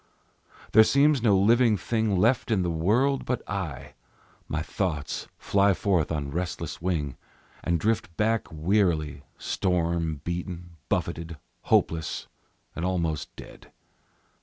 [0.71, 3.93] There seems no living thing Left in the world but I;
[4.47, 7.17] My thoughts fly forth on restless wing,
[7.63, 12.27] And drift back wearily, Storm beaten, buffeted, hopeless,
[12.75, 13.71] and almost dead.